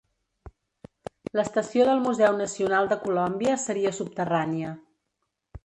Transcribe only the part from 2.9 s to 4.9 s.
De Colòmbia seria subterrània.